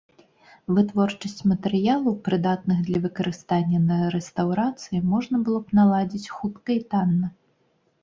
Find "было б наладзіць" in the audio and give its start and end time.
5.47-6.31